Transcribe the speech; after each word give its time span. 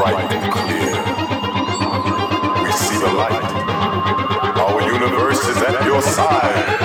bright 0.00 0.32
and 0.32 0.50
clear. 0.50 0.92
We 2.64 2.72
see 2.72 2.96
the 2.96 3.12
light. 3.12 3.44
Our 4.56 4.80
universe 4.80 5.46
is 5.46 5.58
at 5.58 5.84
your 5.84 6.00
side. 6.00 6.79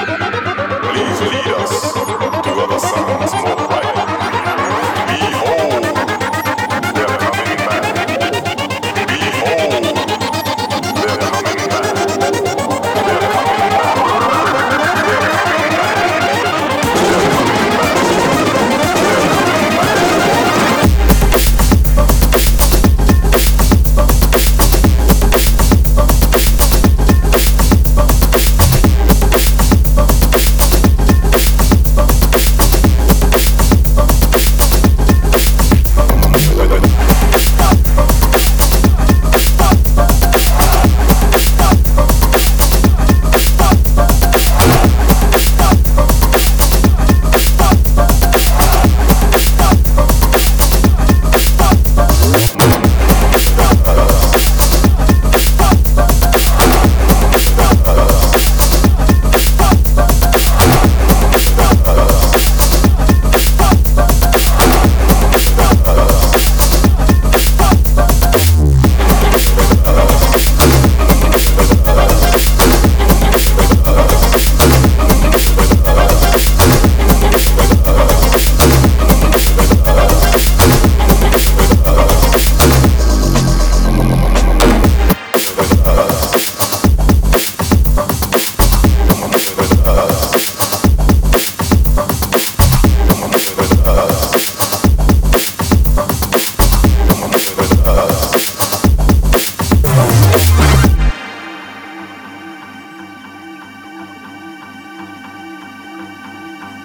Let's 100.35 100.49
go. 100.49 100.74